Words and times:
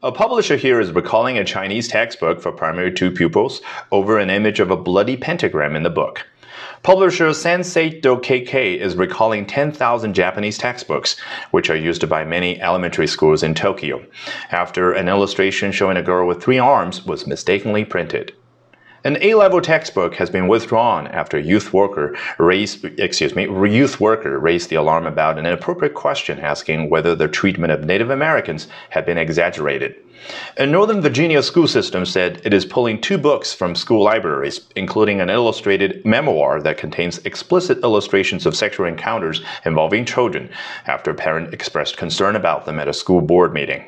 A 0.00 0.12
publisher 0.12 0.54
here 0.54 0.78
is 0.78 0.92
recalling 0.92 1.38
a 1.38 1.44
Chinese 1.44 1.88
textbook 1.88 2.40
for 2.40 2.52
primary 2.52 2.92
2 2.92 3.10
pupils 3.10 3.60
over 3.90 4.16
an 4.16 4.30
image 4.30 4.60
of 4.60 4.70
a 4.70 4.76
bloody 4.76 5.16
pentagram 5.16 5.74
in 5.74 5.82
the 5.82 5.90
book. 5.90 6.24
Publisher 6.84 7.30
Sanseito 7.30 8.22
KK 8.22 8.78
is 8.78 8.94
recalling 8.94 9.44
10,000 9.44 10.14
Japanese 10.14 10.56
textbooks, 10.56 11.16
which 11.50 11.68
are 11.68 11.74
used 11.74 12.08
by 12.08 12.24
many 12.24 12.60
elementary 12.60 13.08
schools 13.08 13.42
in 13.42 13.54
Tokyo, 13.54 14.00
after 14.52 14.92
an 14.92 15.08
illustration 15.08 15.72
showing 15.72 15.96
a 15.96 16.02
girl 16.02 16.28
with 16.28 16.40
three 16.40 16.60
arms 16.60 17.04
was 17.04 17.26
mistakenly 17.26 17.84
printed. 17.84 18.32
An 19.04 19.16
A-level 19.20 19.60
textbook 19.60 20.16
has 20.16 20.28
been 20.28 20.48
withdrawn 20.48 21.06
after 21.06 21.38
youth 21.38 21.72
worker 21.72 22.16
raised, 22.36 22.84
excuse 22.98 23.36
me, 23.36 23.44
youth 23.44 24.00
worker 24.00 24.40
raised 24.40 24.70
the 24.70 24.76
alarm 24.76 25.06
about 25.06 25.38
an 25.38 25.46
inappropriate 25.46 25.94
question 25.94 26.40
asking 26.40 26.90
whether 26.90 27.14
the 27.14 27.28
treatment 27.28 27.72
of 27.72 27.84
Native 27.84 28.10
Americans 28.10 28.66
had 28.90 29.06
been 29.06 29.16
exaggerated. 29.16 29.94
A 30.56 30.66
Northern 30.66 31.00
Virginia 31.00 31.44
school 31.44 31.68
system 31.68 32.04
said 32.04 32.42
it 32.44 32.52
is 32.52 32.64
pulling 32.64 33.00
two 33.00 33.18
books 33.18 33.54
from 33.54 33.76
school 33.76 34.02
libraries, 34.02 34.62
including 34.74 35.20
an 35.20 35.30
illustrated 35.30 36.04
memoir 36.04 36.60
that 36.60 36.76
contains 36.76 37.18
explicit 37.18 37.78
illustrations 37.84 38.46
of 38.46 38.56
sexual 38.56 38.86
encounters 38.86 39.42
involving 39.64 40.04
children, 40.04 40.50
after 40.86 41.12
a 41.12 41.14
parent 41.14 41.54
expressed 41.54 41.96
concern 41.96 42.34
about 42.34 42.66
them 42.66 42.80
at 42.80 42.88
a 42.88 42.92
school 42.92 43.20
board 43.20 43.54
meeting. 43.54 43.86